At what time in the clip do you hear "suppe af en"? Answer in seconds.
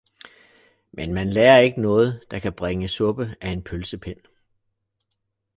2.87-3.63